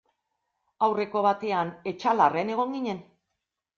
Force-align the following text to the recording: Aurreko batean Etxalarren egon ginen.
Aurreko 0.87 1.23
batean 1.27 1.71
Etxalarren 1.93 2.51
egon 2.55 2.77
ginen. 2.79 3.07